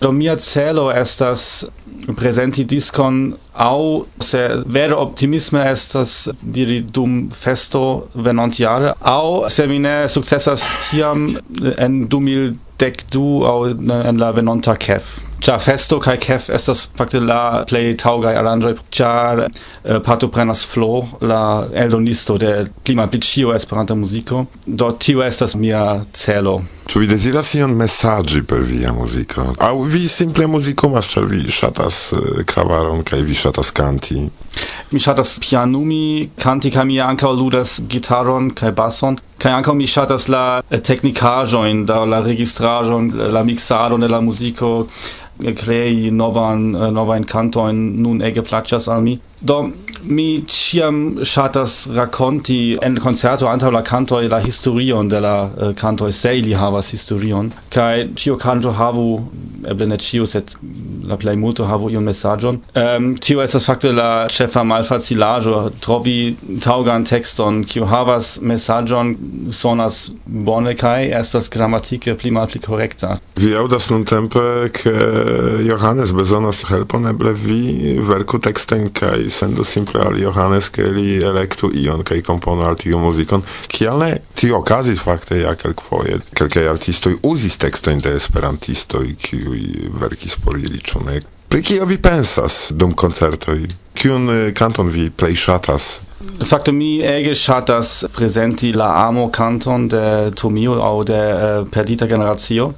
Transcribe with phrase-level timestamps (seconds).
[0.00, 1.66] Do mia celo estas
[2.16, 10.08] presenti discon au se vere optimisme estas diri dum festo venontiare au se mi ne
[10.08, 11.28] successas tiam
[11.76, 15.18] en 2012 au en la venonta kef.
[15.44, 19.46] Ĉar festo kai kef estas fakte la plej taŭgaj aranĝoj uh,
[20.04, 24.46] pato prenas Flo, la eldonisto de clima malpli Esperanta muziko.
[24.66, 26.60] Do tio estas mia celo.
[26.90, 29.44] Ĉu vi deziras ion mesaĝi per via muziko?
[29.62, 34.24] Aŭ vi simple muzikumas, ĉar vi ŝatas eh, klavaron kaj vi ŝatas kanti?
[34.90, 39.20] Mi ŝatas pianumi, kanti kaj mi ankaŭ ludas gitaron kaj bason.
[39.38, 45.54] Kaj ankaŭ mi ŝatas la eh, teknikaĵojn, la registraĵon, la miksadon de la muziko eh,
[45.62, 49.14] krei novan novajn canto nun ege plaĉas al mi.
[49.40, 49.60] Do
[50.02, 56.12] mi ciam shatas raconti en concerto antaŭ la cantoj la historion de la uh, cantoj.
[56.12, 59.06] Se ili havas historion kaj ĉio canto havu
[59.68, 60.54] eble ne ĉio sed
[61.10, 62.60] la plej multo havu iun mesaĝon.
[62.78, 66.18] Um, tio estas fakte la ĉefa malfacilaĵo trovi
[66.64, 69.14] taŭgan tekston kiu havas mesaĝon
[69.54, 73.16] sonas bone kaj estas gramatike pli malpli korekta.
[73.40, 74.94] Vi aŭdas nuntempe ke
[75.66, 81.70] Johannes bezonas helpon eble vi verku tekstojn kaj sendu simple al Johannes ke li elektu
[81.74, 83.44] ion kaj komponu al tiu muzikon.
[83.68, 90.36] Kial ne tio okazis fakte ja kelkfoje kelkaj artistoj uzis tekstojn de esperantistoj kiuj verkis
[90.44, 91.20] por ili Ne?
[91.48, 93.66] Pri kio vi pensas dum koncertoj?
[93.94, 95.90] Kiun eh, kanton vi plej ŝatas?
[96.46, 100.02] Fakte mi ege ŝatas prezenti la amo kanton de
[100.36, 102.70] Tomio aŭ de uh, Perdita Generacio.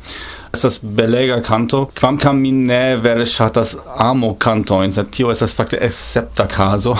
[0.53, 3.73] Estas belega canto, quamcam mi ne vere shatas
[4.05, 6.93] amo cantoin, sed tio estas fakte excepta caso,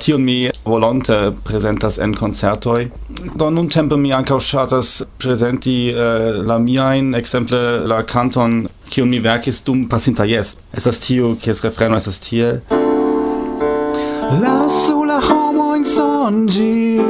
[0.00, 2.88] tio mi volonte presentas en concertoi.
[3.36, 9.06] Do nun tempe mi ankaŭ shatas presenti uh, eh, la miain, exemple la canton kiu
[9.06, 10.56] mi verkis dum pasinta jes.
[10.76, 12.58] Estas tio, kies refreno estas tie
[14.30, 17.02] Lasu la homo in sonĝi,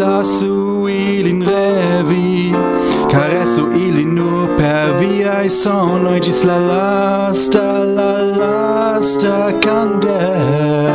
[0.00, 2.54] lasu ilin revi,
[3.12, 10.87] caresu ilin nur per via i sono gis la lasta, la lasta kandel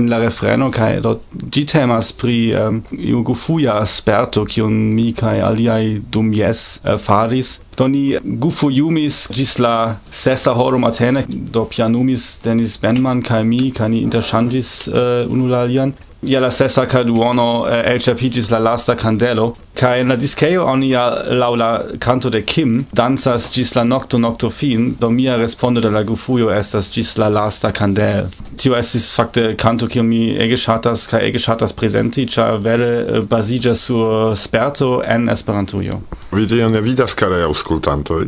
[0.00, 1.12] en la refreno kai do
[1.54, 6.98] di temas pri um, iu gufuja sperto kiun mi kai aliai dum yes uh, eh,
[7.06, 7.60] faris.
[7.76, 8.04] Do ni
[8.44, 9.74] gufujumis gis la
[10.12, 15.94] sesa horo matene do pianumis Denis Benman kai mi kaj ni interŝanĝis eh, uh, unulalian
[16.22, 20.90] ia la sesa ca duono eh, elchapigis la lasta candelo, ca in la disceo oni
[20.92, 25.80] ja lau la canto de Kim danzas gis la nocto nocto fin, do mia respondo
[25.80, 28.28] de la gufuio estas gis la lasta candel.
[28.56, 33.20] Tio estis facte canto cio mi ege shatas ca ege shatas presenti, ca vele eh,
[33.20, 36.02] basigia sur eh, sperto en Esperantujo.
[36.32, 38.20] Vidi, ne vidas care auscultanto,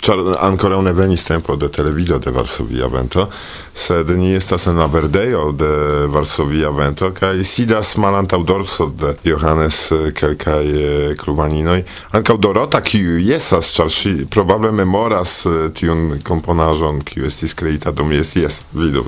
[0.00, 3.28] char eh, ancora ne venis tempo de televido de Varsovia Vento,
[3.74, 9.92] sed ni estas en la verdejo de Varsovia Vento, kaj sidas malanta dorso de Johannes
[9.92, 11.84] eh, kelkaj eh, klubaninoj.
[12.10, 18.10] Ankaŭ Dorota kiu jesas ĉar ŝi probable memoras eh, tiun komponaĵon kiu estis kreita dum
[18.12, 19.04] jes jes vidu.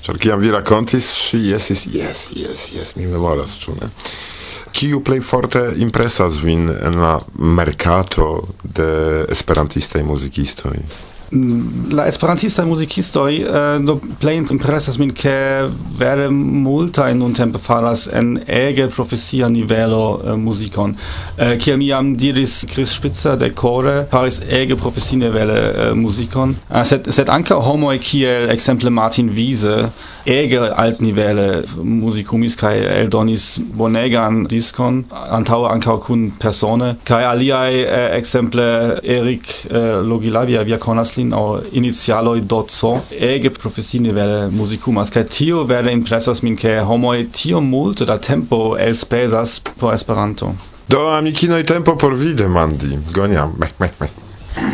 [0.00, 3.90] Ĉar kiam vi rakontis ŝi jesis jes jes jes mi memoras ĉu ne?
[4.72, 10.80] Kiu plej forte impresas vin en la mercato de esperantistaj muzikistoj?
[11.90, 15.66] La esperantista musicisto uh, eh, do plain impressas min ke
[15.98, 20.94] vere multa in un tempo faras en ege profesia nivelo uh, musicon.
[21.36, 25.96] Eh, uh, ke mi am diris Chris Spitzer de core faris ege profesia nivelo uh,
[25.96, 26.54] musicon.
[26.70, 29.90] Ah, uh, set set anche homo kiel exemple Martin Wiese
[30.26, 38.16] ege alt nivele musicumis kai eldonis bonegan discon antau anka kun persone kai aliai uh,
[38.16, 45.24] exemple Erik uh, Logilavia via conas lin au initialoi dotso ege professine vere musicumas kaj
[45.38, 50.54] tio vere impressas min ke homoj tio multe da tempo elspezas por Esperanto
[50.88, 54.08] Do amikino tempo por vi demandi goniam me me me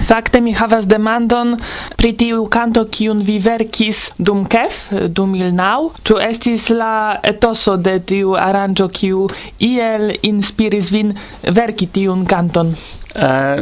[0.07, 1.57] Fakte mi havas demandon
[1.99, 4.79] pri tiu kanto kiun vi verkis dum kef,
[5.09, 5.91] dum ilnau.
[6.07, 9.27] Ĉu estis la etoso de tiu aranĝo kiu
[9.59, 11.15] iel inspiris vin
[11.59, 12.75] verki tiun kanton?
[13.15, 13.61] Uh,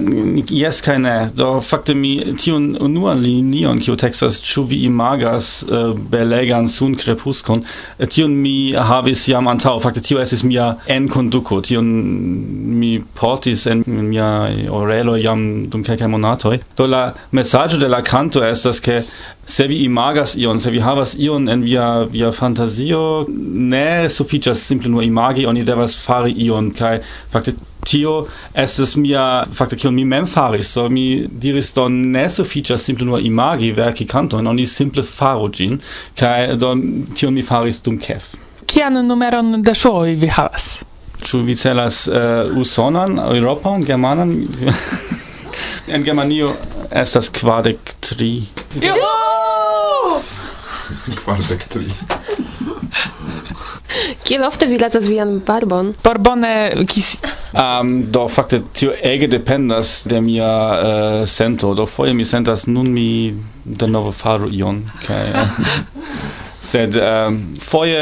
[0.48, 1.00] yes keine.
[1.00, 6.94] ne do fakte mi tion unuan linion kio texas, ču vi imagas uh, belegan sun
[6.94, 9.80] crepuscon, uh, äh, tion mi havis jam antau.
[9.80, 11.84] fakte tio esis mia enkonduko tion
[12.78, 16.60] mi portis en mia orelo jam dum kelkai monatoi.
[16.76, 19.04] do la messaggio de la canto estas ke
[19.46, 24.88] se vi imagas ion se vi havas ion en via via fantasio, ne suficias simple
[24.90, 27.00] nur imagi oni devas fari ion kai,
[27.32, 30.72] fakte tio estes mia fakte kion mi mem faris.
[30.74, 35.80] So mi diris do ne sufiĉas simple nur imagi verki kanton oni simple faru ĝin
[36.18, 36.74] kaj do
[37.14, 38.34] tion mi faris dum kef.
[38.66, 40.70] Kian numeron da ŝooj vi havas?
[41.20, 44.36] Ĉu vi celas uh, usonan eŭropan germanan?
[45.90, 46.52] En germanio
[46.94, 48.30] estas kvardek tri.
[51.18, 51.88] Kvardek tri.
[54.24, 55.94] Kiel ofte vi lasas vian barbon?
[56.04, 56.52] Borbone
[56.90, 57.16] kis
[57.52, 61.74] um, do fakte tio ege dependas de mia uh, sento.
[61.74, 65.48] Do foje mi sentas nun mi denove faru ion kaj eh,
[66.70, 68.00] sed um, foje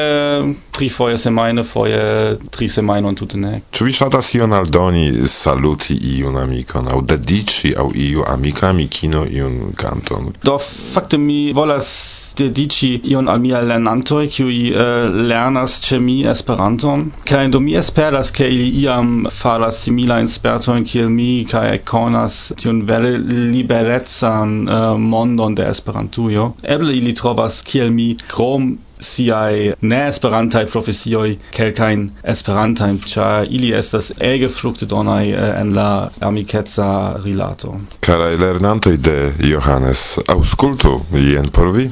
[0.70, 3.60] tri foje semajne foje tri semajnon tute ne.
[3.72, 9.72] Ĉu vi ŝatas ion aldoni saluti iun amikon aŭ dediĉi aŭ iu amika amikino iun
[9.76, 10.32] kanton?
[10.44, 16.17] Do fakte mi volas dedici ion al mia lernantoi qui uh, eh, lernas ĉe mi
[16.32, 22.52] Esperanton kai do mi esperas ke ili iam faras simila in kiel mi kai konas
[22.56, 23.19] tion vere
[23.55, 30.67] liberetsan uh, eh, mondon de Esperantujo eble ili trovas kiel mi krom siai ne esperantai
[30.67, 36.88] profesioi kelkain esperantai, cia ili estas ege fructidonai eh, en la amicetsa
[37.25, 37.76] rilato.
[38.00, 41.91] Carai lernantoi de Johannes, auscultu jen por vi.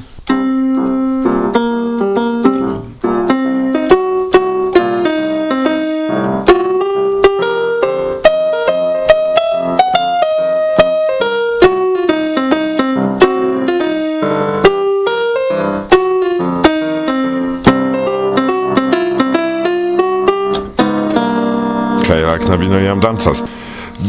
[22.07, 23.43] Kai la knabino jam dancas.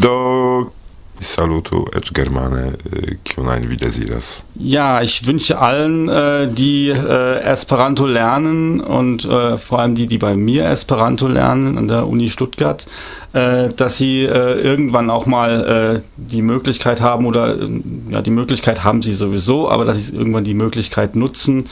[0.01, 0.71] Do
[1.21, 2.77] salutu et germane
[3.25, 4.43] kiu nein vi desiras.
[4.55, 10.19] Ja, ich wünsche allen, äh, die äh, Esperanto lernen und äh, vor allem die, die
[10.19, 12.87] bei mir Esperanto lernen an der Uni Stuttgart,
[13.33, 17.57] dass sie irgendwann auch mal die Möglichkeit haben oder
[18.09, 21.67] ja, die Möglichkeit haben sie sowieso, aber dass sie irgendwann die Möglichkeit nutzen,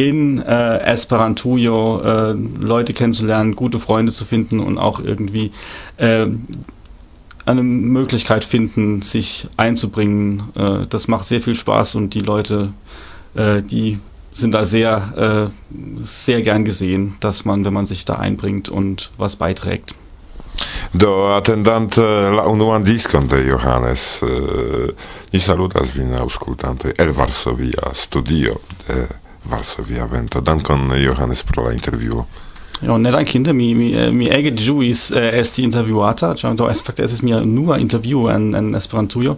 [0.00, 5.52] in äh, Esperantujo äh, Leute kennenzulernen, gute Freunde zu finden und auch irgendwie
[5.98, 6.26] äh,
[7.44, 10.44] eine Möglichkeit finden, sich einzubringen.
[10.54, 12.72] Äh, das macht sehr viel Spaß und die Leute,
[13.34, 13.98] äh, die
[14.32, 19.10] sind da sehr, äh, sehr gern gesehen, dass man, wenn man sich da einbringt und
[19.18, 19.94] was beiträgt.
[20.92, 24.22] Do attendant la unuan diskon de Johannes,
[25.32, 28.58] ni salutas vin auskultantoj el Varsovia studio
[28.88, 29.06] de
[29.44, 30.40] Varsovia Vento.
[30.40, 32.26] Dankon Johannes pro la intervjuo.
[32.80, 37.04] Jo, ne dankinde, mi, mi, eh, mi ege ĝuis eh, esti intervjuata, ĉar do fakte
[37.04, 39.36] es mia nua intervjuo en, en Esperantujo.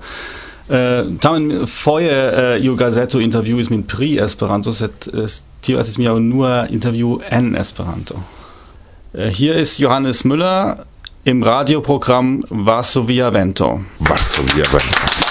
[0.72, 5.26] Uh, tamen foje uh, iu gazeto intervjuis min pri Esperanto, sed uh,
[5.60, 8.22] tio es mia nur intervjuo en Esperanto.
[9.12, 10.86] Uh, hier ist Johannes Müller
[11.24, 13.80] im Radioprogramm Varsovia Vento.
[13.98, 15.21] Varsovia Vento.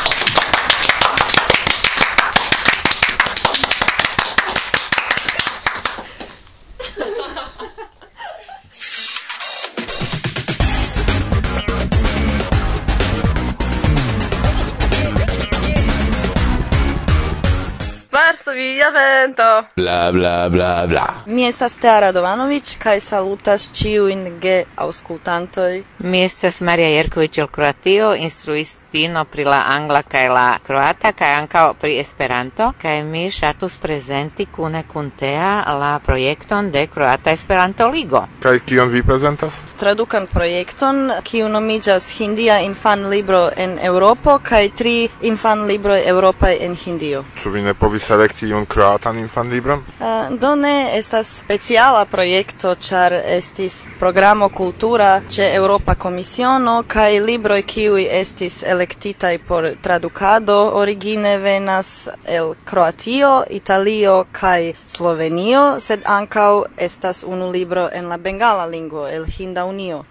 [18.92, 19.68] vento.
[19.76, 21.08] Bla bla bla bla.
[21.26, 23.70] Mi estas Tea Radovanovic kaj salutas
[24.12, 25.84] in ge auskultantoj.
[26.00, 31.34] Mi estas Maria Jerković el Kroatio, instruisto matino pri la angla kaj la kroata kaj
[31.34, 37.88] ankaŭ pri Esperanto kaj mi ŝatus prezenti kune kun Tea la projekton de Kroata Esperanto
[37.88, 38.26] Ligo.
[38.40, 39.64] Kaj kion vi prezentas?
[39.80, 46.76] Tradukan projekton kiu nomiĝas Hindia infan libro en Eŭropo kaj tri infan libroj eŭropaj en
[46.76, 47.24] Hindio.
[47.40, 49.86] Ĉu vi ne povis selekti iun kroatan infan libron?
[50.00, 57.62] Uh, do ne estas speciala projekto ĉar estis programo kultura ĉe Europa Komisiono kaj libroj
[57.62, 67.24] kiuj estis elektitaj por tradukado origine venas el Kroatio, Italio kaj Slovenio, sed ankaŭ estas
[67.24, 70.04] unu libro en la bengala lingvo el Hinda Unio.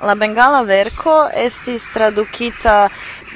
[0.00, 2.88] La bengala verko estis tradukita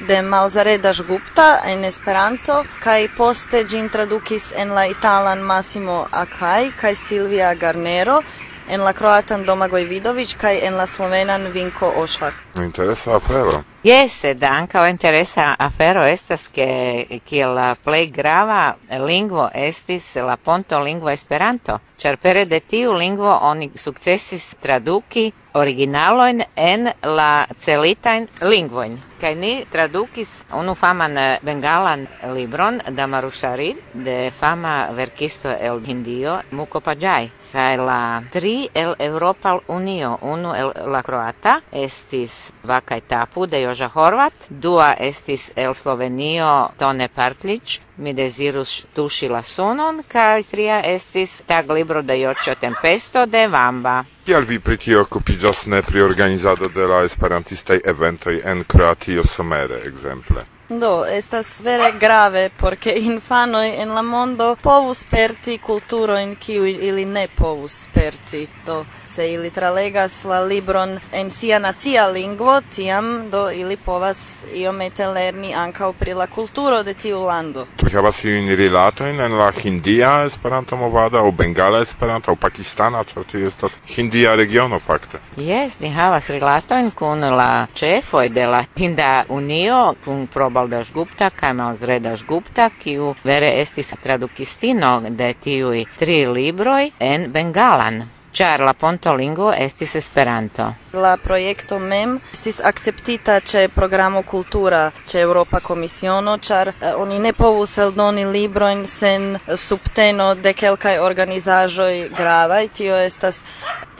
[0.07, 6.95] de Malzareda Gupta en Esperanto kaj poste ĝin tradukis en la italan Massimo Akai kaj
[6.95, 8.21] Silvia Garnero
[8.69, 12.33] en la kroatan Domagoj Vidović kaj en la slovenan Vinko Ošvak.
[12.55, 13.63] Interesa afero.
[13.81, 18.75] Yes, sed anca interesa afero estas ke che la play grava
[19.07, 25.25] lingvo estis la ponto lingvo Esperanto, Cer pere de tiu lingvo oni sukcesis traduki
[25.59, 28.93] originaloin en la celitain lingvoin.
[29.19, 36.39] Kaj ni tradukis unu faman eh, bengalan libron da Marushari de fama verkisto el Hindio
[36.51, 37.31] Mukopajai.
[37.51, 43.89] Kaj la tri el Europa Unio, unu el la Kroata estis Vakaj Tapu de Joža
[43.93, 51.69] Horvat, dua estis el Slovenio Tone Partlić, mi desirus tuŝila sunon, kaj tria estis tag
[51.77, 53.99] libro de Joĉo Tempesto de Vamba.
[54.25, 59.83] Kial vi pri tio okupiĝas ne pri organizado de la esperantistaj eventoj en Kroatio somere,
[59.85, 60.58] ekzemple?
[60.69, 67.27] Do, estas vere grave, porque infanoi en la mondo povus perti culturoin kiu ili ne
[67.27, 68.47] povus perti.
[68.65, 75.07] Do, se ili tralegas la libron en sia nacia lingvo, tiam do ili povas iomete
[75.07, 77.65] lerni ankaŭ pri la culturo de tiu lando.
[77.77, 83.25] Tu havas iun rilatoin en la hindia esperanto movada, o bengala esperanto, o pakistana, ĉar
[83.31, 85.17] tio estas hindia regiono fakte.
[85.37, 91.29] Yes, ni havas rilatoin kun la ĉefoj de la Hinda Unio, kun proba Baldas Gupta
[91.29, 98.01] kaj Malzredas Gupta, kiu vere estis tradukistino de tiuj tri libroj en bengalan
[98.39, 100.65] ĉar la pontolingo estis Esperanto.
[100.93, 107.33] La projekto mem estis akceptita ĉe programo kultura ĉe Eŭropa Komisiono, ĉar eh, oni ne
[107.33, 112.67] povus eldoni librojn sen eh, subteno de kelkaj organizaĵoj gravaj.
[112.79, 113.41] Tio estas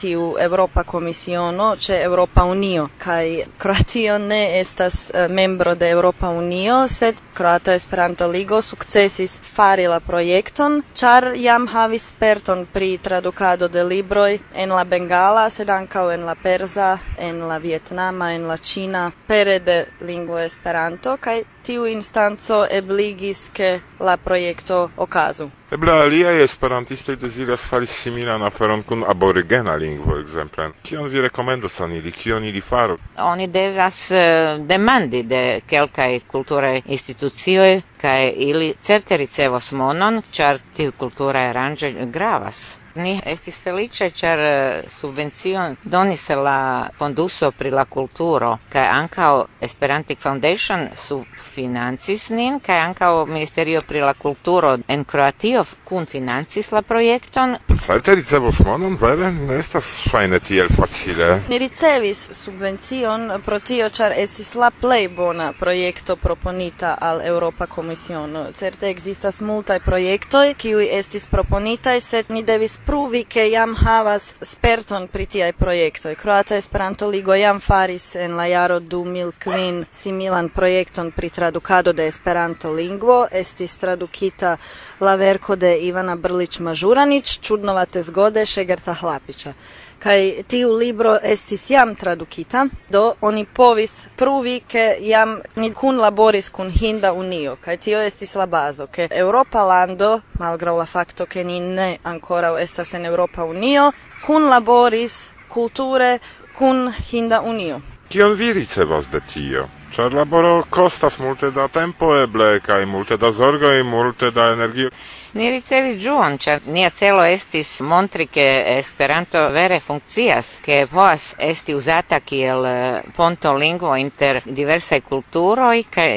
[0.02, 6.88] tiu Europa Komisiono ĉe Europa Unio kaj Kroatio ne estas uh, membro de Europa Unio
[6.88, 13.84] sed Kroata Esperanto Ligo sukcesis fari la projekton ĉar jam havis sperton pri tradukado de
[13.84, 19.12] libroj en la bengala sed ankaŭ en la persa en la vietnama en la ĉina
[19.28, 25.50] pere de lingvo Esperanto kaj tiu instanco ebligis ke la projekto okazu.
[25.72, 30.72] Eble aliaj esperantistoj deziras fari similan aferon kun aborigena lingvo ekzemple.
[30.82, 32.12] Kion vi rekomendos al ili?
[32.12, 32.98] Kion ili faru?
[33.18, 40.92] Oni devas eh, demandi de kelkaj kulturaj institucioj kaj ili certe ricevos monon, ĉar tiu
[40.98, 42.79] kultura aranĝo gravas.
[42.96, 50.20] Ni estis felice, ĉar eh, subvencion donis la fonduso pri la kulturo, kaj ankaŭ Esperantic
[50.20, 57.56] Foundation subfinancis nin, kaj ankaŭ Ministerio pri la kulturo en Kroatio kun financis la projekton.
[57.86, 59.32] Certe ricevos monon, vere?
[59.32, 61.30] Ne estas ŝajne tiel facile.
[61.50, 68.48] Ni ricevis subvencion pro tio, ĉar estis la plej bona projekto proponita al Europa Komisiono.
[68.54, 75.08] Certe ekzistas multaj projektoj, kiuj estis proponitaj, sed ni devis pruvi ke jam havas sperton
[75.08, 76.16] pri tiaj projektoj.
[76.16, 82.72] Kroata Esperanto Ligo jam faris en la jaro 2005 similan projekton pri tradukado de Esperanto
[82.74, 83.28] lingvo.
[83.32, 84.58] Estis tradukita
[85.00, 89.54] la verko de Ivana Brlić Mažuranić, Čudnovate zgode Šegerta Hlapića
[90.00, 96.50] kai tiu libro estis jam tradukita, do oni povis pruvi ke jam ni kun laboris
[96.50, 101.44] kun Hinda Unio, kai tio estis la bazo, ke Europa lando, malgraŭ la fakto ke
[101.44, 103.92] ni ne ankoraŭ estas en Europa Unio,
[104.26, 106.20] kun laboris kulture
[106.58, 107.82] kun Hinda Unio.
[108.10, 109.68] Kion vi ricevas de tio?
[109.96, 114.90] Ĉar laboro kostas multe da tempo eble kaj multe da zorgo e multe da energio.
[115.34, 118.46] Ni ricevis ĝuon, ĉar nia celo estis montri ke
[118.80, 126.14] Esperanto vere funkcias, ke povas esti uzata kiel eh, ponto lingvo inter diversaj kulturoj kaj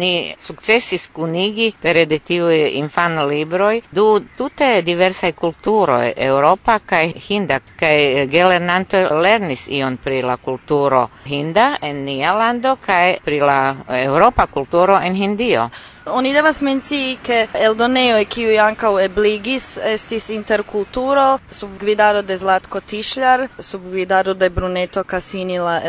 [0.00, 4.04] ni sukcesis kunigi pere de tiuj infan libroj du
[4.36, 12.04] tute diversaj kulturoj Europa kaj Hinda kaj gelernanto lernis ion pri la kulturo Hinda en
[12.04, 13.58] nia lando kaj pri la
[14.02, 15.70] Europa kulturo en Hindio.
[16.06, 23.46] Oni devas mencii, e eldoneoj kiuj ankaŭ ebligis estis interkulturo sub gvidado de Zlatko Tišljar,
[23.58, 25.80] sub gvidado de Bruneto Cassini la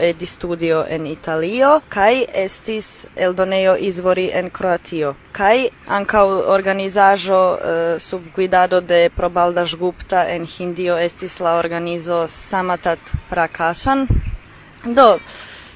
[0.00, 8.00] e di Studio en Italio kaj estis eldonejo Izvori en Kroatio kaj ankaŭ organizaĵo uh,
[8.00, 12.98] sub gvidado de Probaldas Gupta en Hindio estis la organizo Samatat
[13.30, 14.06] Prakashan.
[14.84, 15.18] Do,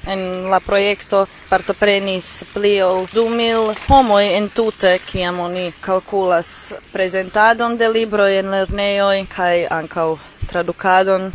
[0.07, 7.89] En la projekto partoprenis pli ol du mil homoj entute, kiam oni kalkulas prezentadon de
[7.89, 10.17] libroj en lernejoj kaj ankaŭ
[10.49, 11.31] tradukadon.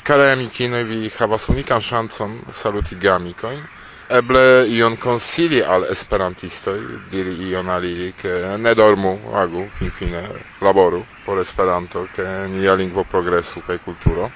[0.03, 3.65] Kare amikinoj, vi havas unikan ŝancon saluti geamikojn.
[4.09, 6.79] Eble ion konsili al esperantistoj,
[7.11, 10.23] diri ion aliri, ke ne dormu agu, finfine,
[10.63, 14.31] laboru por Esperanto, ke nia lingvo progresu kaj kulturo.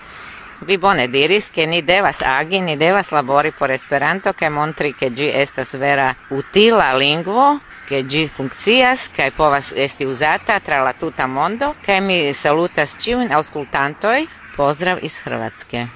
[0.66, 5.12] Vi bone diris che ni devas agi, ni devas labori por Esperanto, che montri che
[5.12, 11.26] gi estas vera utila lingvo, che gi funkcias po povas esti uzata tra la tuta
[11.26, 15.88] mondo che mi salutas ĉiujn aŭskultantoj pozdrav iz Hrvatske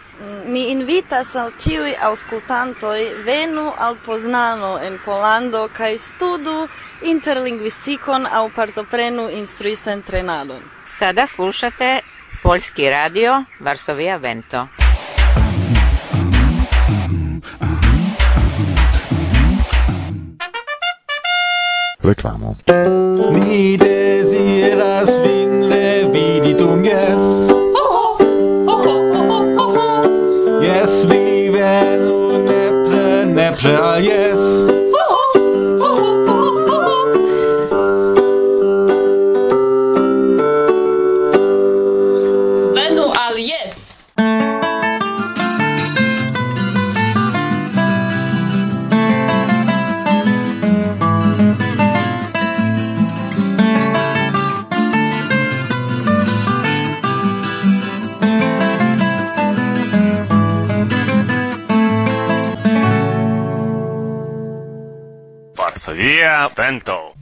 [0.46, 6.68] Mi invitas al ciui aŭskultantoj venu al Poznano en polando kai studu
[7.02, 10.62] interlingvistikon au partoprenu instruisten trenadon.
[10.86, 12.00] Sada slušate
[12.42, 14.83] Polski radio Varsovia Vento.
[22.04, 22.56] Reklamo.
[23.32, 25.43] Mi desiras vi
[65.74, 67.14] Varsovia Vento.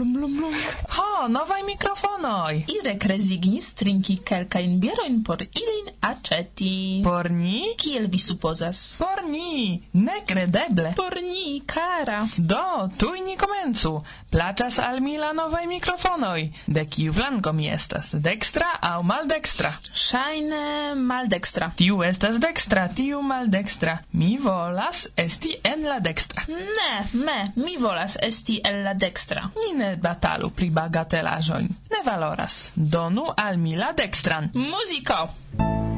[0.00, 0.54] blum, blum, blum.
[0.88, 2.64] Ha, novaj mikrofonoj!
[2.72, 7.02] Irek rezignis trinki kelkajn bierojn por ilin aceti.
[7.04, 7.74] Por ni?
[7.76, 8.96] Kiel vi supozas?
[8.98, 9.82] Por ni!
[9.92, 10.94] Nekredeble!
[10.96, 12.22] Por ni, kara!
[12.36, 14.00] Do, tuj ni komencu!
[14.30, 16.46] Plaĉas al mi la novaj mikrofonoj.
[16.66, 18.14] De kiu flanko mi estas?
[18.14, 19.74] Dekstra aŭ maldekstra?
[19.92, 21.72] Ŝajne maldextra.
[21.76, 23.98] Tiu estas dekstra, tiu maldekstra.
[24.12, 26.46] Mi volas esti en la dekstra.
[26.48, 29.50] Ne, me, mi volas esti en la dextra.
[29.60, 31.62] Ni ne batalu pri bagatelaĵoj.
[31.62, 32.72] Ne valoras.
[32.74, 34.50] Donu al mi la dekstran.
[34.54, 35.89] Muziko!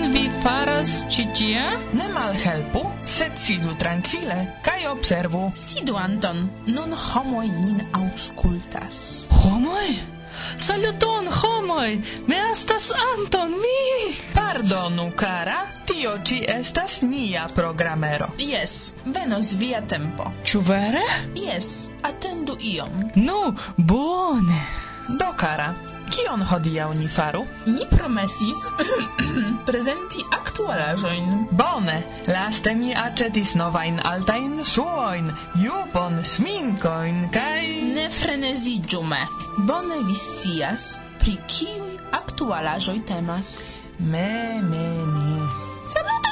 [0.00, 1.62] kion vi faras ĉi tie?
[1.92, 5.50] Ne malhelpu, sed sidu trankvile kaj observu.
[5.54, 6.46] Sidu, Anton.
[6.66, 9.26] Nun homoj nin aŭskultas.
[9.42, 9.92] Homoj?
[10.56, 11.98] Saluton, homoj!
[12.26, 14.14] Mi estas Anton, mi!
[14.34, 18.30] Pardonu, kara, tio ci estas nia programero.
[18.38, 20.32] Yes, venos via tempo.
[20.44, 21.04] Ĉu vere?
[21.36, 23.10] Yes, atendu iom.
[23.14, 24.64] Nu, bone.
[25.08, 25.74] Do, kara,
[26.10, 27.44] Kion hodiaŭ ni faru?
[27.70, 28.64] Ni promesis
[29.68, 31.44] prezenti aktualaĵojn.
[31.54, 31.94] Bone,
[32.26, 35.30] laste mi aĉetis novajn altajn ŝuojn,
[35.62, 37.62] jupon, sminkojn kaj...
[37.94, 39.20] Ne freneziĝu me.
[39.70, 43.54] Bone vi scias, pri kiuj aktualaĵoj temas.
[44.00, 45.46] Me, me, me.
[45.94, 46.29] Saluton!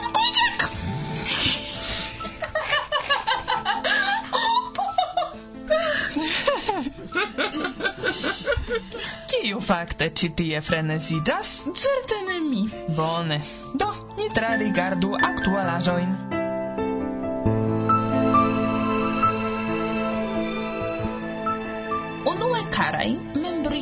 [9.29, 11.51] Kiu fakte ĉi tie freneziĝas?
[11.83, 12.65] Certe ne mi.
[12.97, 13.39] Bone.
[13.81, 16.11] Do, ni trarigardu aktualaĵojn.
[22.33, 23.11] Unue karaj,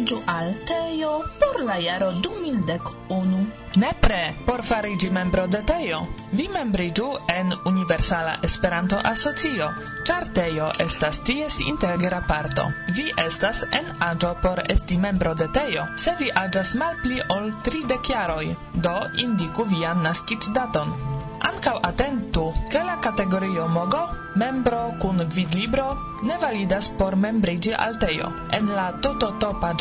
[0.06, 3.46] aliĝu al Tejo por la jaro 2011.
[3.76, 5.98] Nepre por fariĝi membro de Tejo,
[6.32, 9.68] vi membriĝu en Universala Esperanto Asocio,
[10.06, 12.68] ĉar Tejo estas ties integra parto.
[12.94, 18.12] Vi estas en aĝo por esti membro de Tejo, se vi aĝas malpli ol 30
[18.12, 21.15] jaroj, do indiku vian naskiĝdaton.
[21.46, 24.02] Ankaŭ atentu, ke la kategorio mogo,
[24.36, 25.88] membro kun gvidlibro,
[26.22, 29.72] ne validas por membriĝi alteo En la tuto topa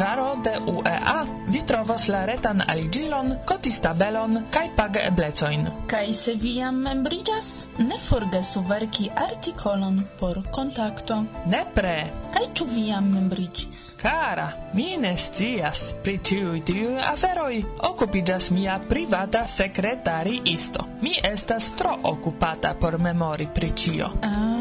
[0.43, 5.67] de UEA vi trovos la retan aliĝilon, kotistabelon kaj pageeblecojn.
[5.88, 11.23] Kaj se vi jam membriĝas, ne forgesu verki artikolon por kontakto.
[11.45, 11.95] Nepre!
[12.36, 13.95] Kaj ĉu vi jam membriĝis?
[14.01, 15.93] Kara, mi ne scias.
[16.04, 20.84] Pri ĉiuj tiuj aferoj okupiĝas mia privata sekretariisto.
[21.01, 24.11] Mi estas estas tro occupata por memori pri cio.
[24.19, 24.59] Ah.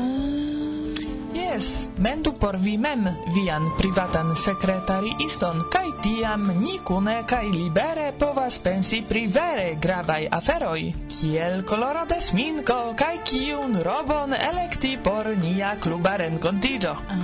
[1.34, 2.00] Jes, ah.
[2.00, 3.02] mendu por vi mem
[3.34, 10.92] vian privatan sekretariiston, kaj tiam ni kune kaj libere povas pensi pri vere gravaj aferoj,
[11.10, 16.94] kiel koloro de sminko kaj kiun robon elekti por nia kluba renkontiĝo.
[17.10, 17.20] Ah.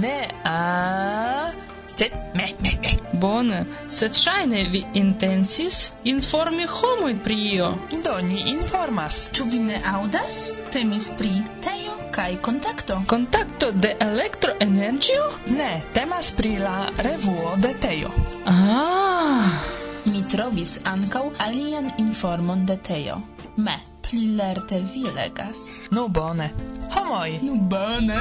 [0.00, 1.52] Ne a,
[1.86, 2.93] sed me, me, me
[3.24, 5.78] bone, sed ŝajne vi intensis
[6.10, 7.70] informi homojn pri io.
[8.04, 9.20] Do ni informas.
[9.36, 10.40] Ĉu vi ne aŭdas?
[10.74, 11.32] Temis pri
[11.64, 12.98] teo kaj kontakto.
[13.08, 15.24] Kontakto de elektroenergio?
[15.56, 18.12] Ne, temas pri la revuo de teo.
[18.52, 19.56] Ah!
[20.04, 23.18] Mi trovis ankaŭ alian informon de teo.
[23.56, 25.64] Me pli lerte vi legas.
[25.90, 26.50] Nu bone.
[26.92, 27.38] Homoj!
[27.42, 28.20] Nu bone!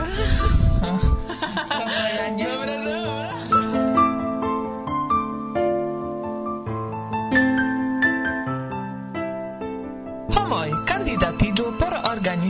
[2.43, 2.82] Dobra,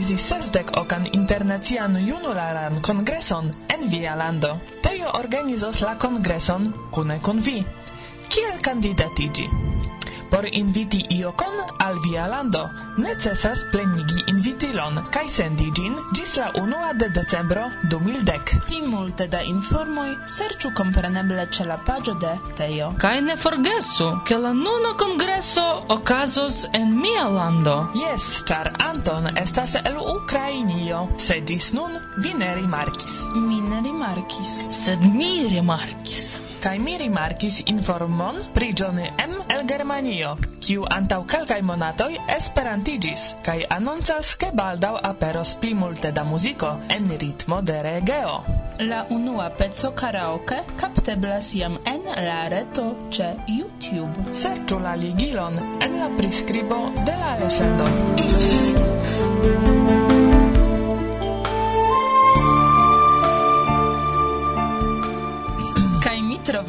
[0.04, 4.60] organizi sesdek okan internacian junularan kongreson en via lando.
[4.82, 7.64] Tejo organizos la kongreson kune kun vi.
[8.28, 9.73] Kiel kandidatigi?
[10.34, 16.96] por inviti iokon al via lando, necesas plenigi invitilon kaj sendi ĝin ĝis la 1
[16.98, 18.54] de decembro 2010.
[18.66, 22.88] Pli multe da informoj serĉu kompreneble ĉe la paĝo de Teo.
[23.04, 25.66] Kaj ne forgesu, ke la nuna kongreso
[25.98, 27.76] okazos en mia lando.
[28.02, 31.94] Jes, ĉar Anton estas el Ukrainio, sed ĝis nun
[32.24, 33.20] vi ne rimarkis.
[33.36, 34.56] Mi ne rimarkis.
[34.82, 39.32] Sed mi rimarkis kai mi rimarkis informon pri John M.
[39.52, 40.30] el Germanio,
[40.64, 47.04] kiu antau kelkaj monatoj esperantigis, kai anoncas ke baldaŭ aperos pli multe da muziko en
[47.20, 48.40] ritmo de regeo.
[48.80, 54.32] La unua pezzo karaoke kapteblas jam en la reto ĉe YouTube.
[54.32, 57.92] Serĉu la ligilon en la priskribo de la resendo.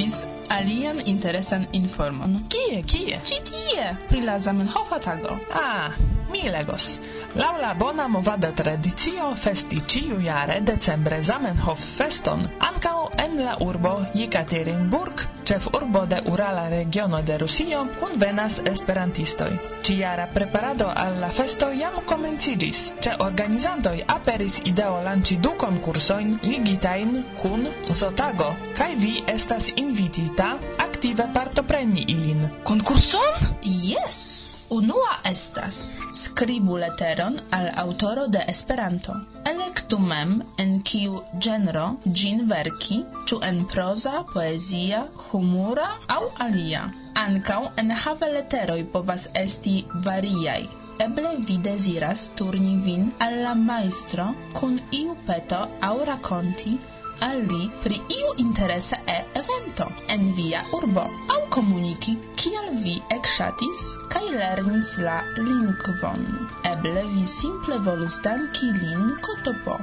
[0.06, 2.38] trovis alian interesan informon.
[2.50, 3.18] Kie, kie?
[3.26, 5.34] Ĉi tie, pri la Zamenhofa tago.
[5.50, 5.90] Ah,
[6.36, 7.00] mi legos.
[7.36, 15.24] Laŭ la bona movada tradicio festi ĉiujare decembre Zamenhof feston ankaŭ en la urbo Jekaterinburg,
[15.48, 19.50] ĉefurbo de Urala regiono de Rusio, kunvenas esperantistoj.
[19.84, 22.82] Ciara preparado al la festo jam komenciĝis.
[23.04, 27.68] Ĉe organizantoj aperis ideo lanĉi du konkursojn ligitajn kun
[28.02, 30.52] Zotago, kaj vi estas invitita
[30.90, 32.48] aktive partopreni ilin.
[32.64, 33.50] Konkurson?
[33.64, 34.55] Yes!
[34.70, 39.14] Unua estas skribu leteron al aŭtoro de Esperanto.
[39.52, 40.32] Elektu mem
[40.64, 41.84] en kiu genro
[42.22, 42.98] ĝin verki,
[43.30, 46.82] ĉu en proza, poezia, humura aŭ alia.
[47.26, 49.76] Ankaŭ enhave leteroj povas esti
[50.10, 50.64] variaj.
[51.06, 56.78] Eble vi deziras turni vin al la majstro kun iu peto aŭ rakonti
[57.20, 64.26] al li pri iu interesa e-evento en via urbo, au komuniki kiel vi ekŝatis kaj
[64.36, 66.26] lernis la lingvon.
[66.72, 69.78] Eble vi simple volus danki lin kotopo.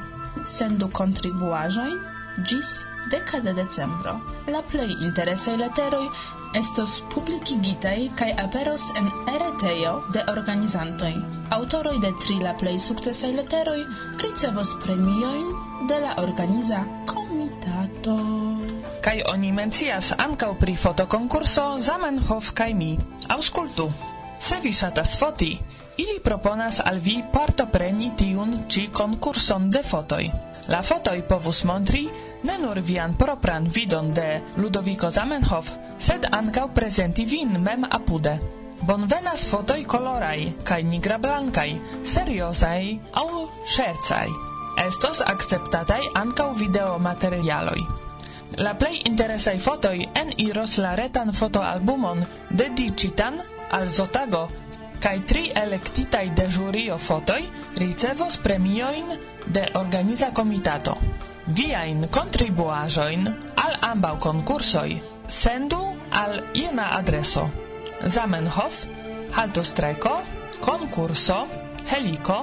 [0.45, 1.99] Sendu kontribuaĵojn
[2.49, 2.73] ĝis
[3.13, 4.15] deka de decembro.
[4.49, 6.05] La plej interesaj leteroj
[6.61, 9.09] estos publikigitaj kaj aperos en
[9.43, 11.13] retejo de organizantoj.
[11.59, 13.81] Autoroj de tri la plej sukcesaj leteroj
[14.25, 15.53] ricevos premiojn
[15.89, 16.85] de la organiza
[18.03, 18.83] Esperanto.
[19.03, 22.99] Kaj oni mencias ankaŭ pri fotokonkurso Zamenhof kaj mi.
[23.31, 23.91] Aŭskultu.
[24.43, 25.59] Se vi ŝatas foti,
[25.97, 30.31] ili proponas al vi partopreni tiun ĉi konkurson de fotoj.
[30.69, 32.09] La fotoj povus montri
[32.43, 38.39] ne nur vian propran vidon de Ludovico Zamenhof, sed ankaŭ prezenti vin mem apude.
[38.83, 41.71] Bonvenas fotoj koloraj kaj nigra blankaj,
[42.03, 43.29] seriozaj aŭ
[43.67, 44.52] ŝercaj.
[44.83, 47.83] Estos acceptataj ankaŭ videomaterialoj.
[48.67, 53.39] La plej interesaj fotoj eniros la retan fotoalbumon dediĉitan
[53.79, 54.41] al Zotago
[55.05, 57.39] kaj tri elektitaj de ĵurio fotoj
[57.79, 59.15] ricevos premiojn
[59.47, 60.97] de organiza komitato.
[61.47, 63.31] Viajn kontribuaĵojn
[63.67, 64.89] al ambaŭ konkursoj
[65.29, 65.81] sendu
[66.25, 67.47] al jena adreso
[68.17, 68.83] Zamenhof,
[69.39, 70.19] haltostreko,
[70.61, 71.39] konkurso,
[71.95, 72.43] helico,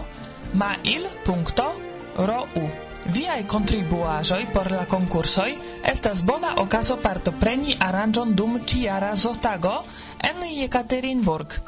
[0.53, 1.88] mail.com
[2.19, 2.67] ROU.
[3.15, 5.55] Viaj kontribuaĵoj por la concursoi
[5.91, 9.75] estas bona okazo partopreni aranĝon dum ĉiara zotago
[10.29, 11.59] en Jekaterinburg.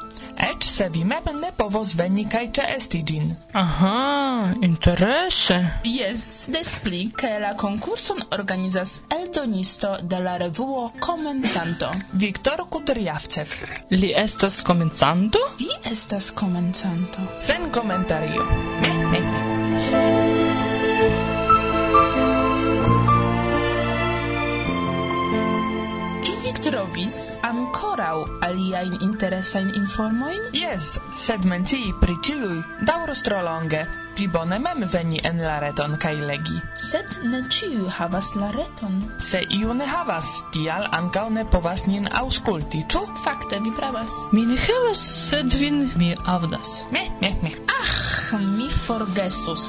[0.42, 3.28] Eĉ se vi mem ne povos veni kaj ĉeesti ĝin.
[3.58, 5.58] Aha, interese.
[5.86, 11.92] Jes, des pli, ke la konkurson organizas eldonisto de la revuo Komencanto.
[12.24, 13.54] Viktor Kutriavcev.
[13.90, 15.44] Li estas komencanto?
[15.60, 17.28] Vi estas komencanto.
[17.38, 18.48] Sen komentario.
[18.82, 20.11] Mek, mek.
[27.02, 30.38] trovis ancorau aliaen interesain informoin?
[30.52, 33.86] Yes, sed mentii pri ciui daurus tro longe.
[34.14, 36.60] Pli bone mem veni en la reton kai legi.
[36.74, 39.02] Sed ne ciu havas la reton.
[39.18, 43.06] Se iu ne havas, tial ancau ne povas nin aŭskulti, ču?
[43.24, 44.28] Fakte vi pravas.
[44.32, 46.84] Mi ne havas, sed vin mi avdas.
[46.92, 47.56] Me, me, me
[48.32, 49.64] kiam mi forgesus,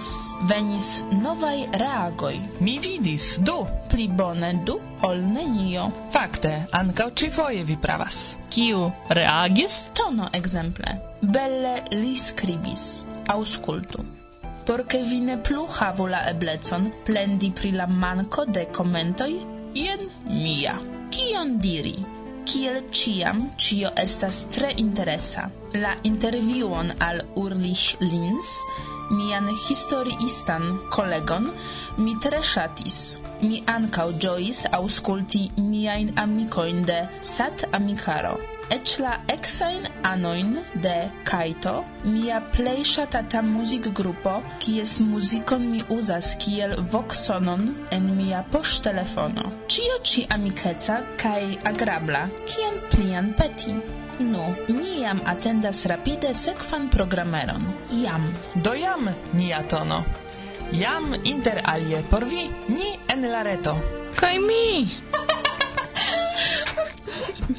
[0.48, 2.36] venis novaj reagoj.
[2.60, 3.66] Mi vidis du.
[3.92, 5.90] Pli bone du ol nenio.
[6.14, 8.38] Fakte, ankaŭ ĉifoje vi pravas.
[8.48, 8.86] Kiu
[9.20, 9.90] reagis?
[10.00, 10.96] Tono ekzemple.
[11.22, 13.04] Belle li skribis.
[13.28, 14.06] Aŭskultu
[14.64, 19.42] por vi ne plu havu la eblecon plendi pri la manco de commentoi,
[19.76, 20.78] jen mia.
[21.12, 21.98] Kion diri?
[22.46, 28.50] Kiel ciam, cio estas tre interesa la interviuon al Urlich Lins,
[29.10, 31.50] mian historiistan kolegon,
[31.98, 32.98] mi tre ŝatis.
[33.44, 37.00] Mi ankaŭ ĝojis aŭskulti miajn amikojn de
[37.34, 38.36] Sat Amikaro.
[38.74, 40.54] Eĉ la eksajn anojn
[40.86, 40.94] de
[41.30, 41.74] Kaito,
[42.14, 47.66] mia plej ŝatata muzikgrupo, kies muzikon mi uzas kiel voksonon
[47.98, 49.50] en mia poŝtelefono.
[49.76, 51.42] Ĉio ĉi amikeca kaj
[51.74, 53.76] agrabla, kien plian peti.
[54.20, 57.64] Nu, ni jam atendas rapide sekvan programeron.
[57.92, 58.34] Jam.
[58.56, 60.04] Do jam, nia tono.
[60.72, 63.76] Jam inter alie por vi, ni en la reto.
[64.16, 64.88] Kaj mi!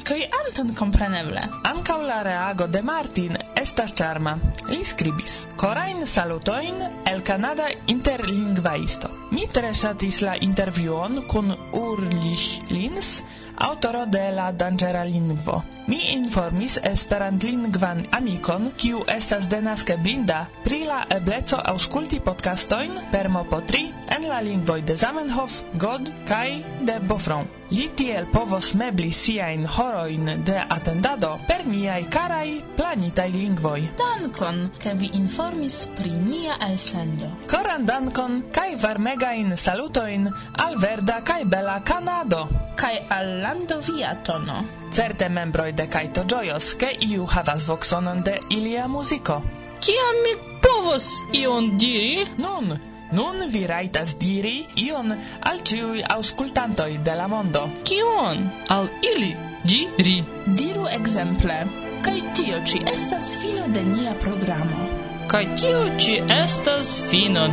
[0.03, 1.41] Kaj Anton kompreneble.
[1.63, 4.37] Ankaŭ la reago de Martin estas charma.
[4.69, 6.75] Li skribis: "Korajn salutojn
[7.11, 9.09] el Kanada interlingvaisto.
[9.31, 13.23] Mi tre ŝatis la intervjuon kun Urlich Lins,
[13.57, 15.63] autoro de La Dangera Lingvo.
[15.87, 23.83] Mi informis esperantlingvan amikon, kiu estas denaske blinda, pri la ebleco aŭskulti podcastojn per Mopotri
[24.15, 26.57] en la lingvoj de Zamenhof, God kaj
[26.89, 27.45] de Bofron.
[27.69, 33.79] Li tiel povos mebli siajn horojn de atendado per niaj karaj planitaj lingvoj.
[34.01, 37.29] Dankon, ke vi informis pri nia elsendo.
[37.49, 40.29] Koran dankon kaj varmegajn salutojn
[40.65, 42.45] al verda kaj bela Kanado.
[42.75, 44.65] Kaj al lando via tono.
[44.91, 49.37] Certe membroj de Kaito ĝojos, ke iu havas voxonon de ilia muziko.
[49.85, 52.25] Kiam mi povos ion diri?
[52.41, 52.73] Nun,
[53.11, 54.55] nun vi raitas diri
[54.87, 55.13] ion
[55.51, 57.67] al ciui auscultantoi de la mondo.
[57.85, 58.41] Kion?
[58.73, 59.31] Al ili
[59.63, 60.17] diri?
[60.47, 61.61] Diru exemple,
[62.01, 64.89] kaj tio ci estas fino de nia programo.
[65.29, 67.45] Kaj tio ci estas fino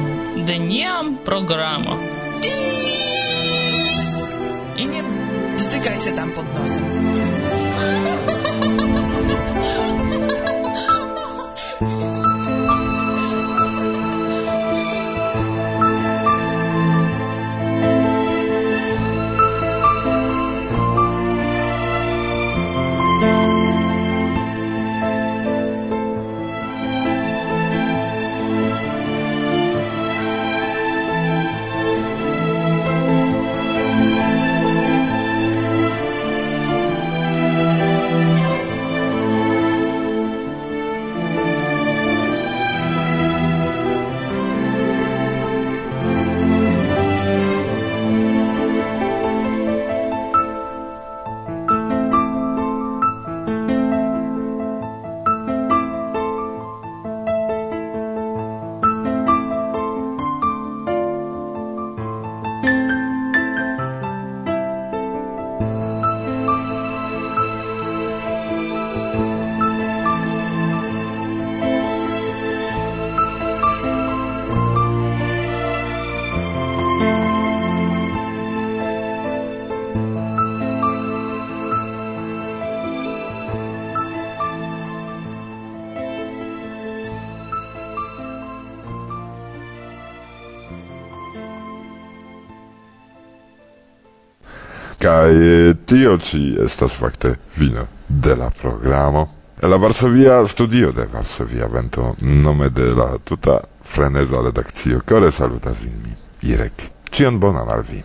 [0.46, 1.98] de nia programo.
[2.40, 3.02] Diris!
[5.62, 7.41] стыкайся tam pod носом.
[95.03, 99.29] Kai tio ci estas fakte vino de la programo.
[99.61, 105.99] La Varsovia studio de Varsovia vento nome de la tuta freneza redakcio kore salutas vin
[106.05, 106.15] mi.
[106.53, 106.91] Irek.
[107.11, 108.03] Cion bonan al vi.